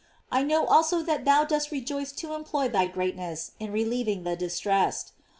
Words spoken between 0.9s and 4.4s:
that thou dost rejoice to employ thy greatness in re lieving the